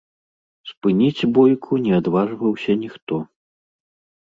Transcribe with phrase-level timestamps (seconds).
[0.69, 3.23] Спыніць бойку не адважваўся ніхто.